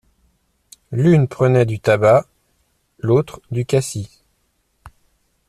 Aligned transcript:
L’une 0.91 1.27
prenait 1.27 1.67
du 1.67 1.79
tabac… 1.79 2.21
et 2.23 3.05
l’autre 3.05 3.39
du 3.51 3.67
cassis… 3.67 4.23